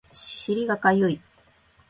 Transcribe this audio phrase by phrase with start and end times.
[0.11, 1.21] 尻がかゆい